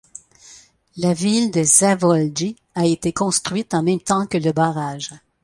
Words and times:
La 0.97 1.13
ville 1.13 1.51
de 1.51 1.61
Zavoljie 1.61 2.55
a 2.73 2.87
été 2.87 3.13
construite 3.13 3.75
en 3.75 3.83
même 3.83 4.01
temps 4.01 4.25
que 4.25 4.39
le 4.39 4.51
barrage. 4.51 5.11